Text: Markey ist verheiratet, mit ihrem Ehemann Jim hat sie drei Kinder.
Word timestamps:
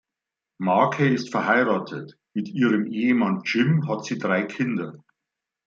Markey 0.57 1.13
ist 1.13 1.29
verheiratet, 1.29 2.17
mit 2.33 2.49
ihrem 2.49 2.87
Ehemann 2.87 3.43
Jim 3.45 3.87
hat 3.87 4.03
sie 4.03 4.17
drei 4.17 4.41
Kinder. 4.45 4.95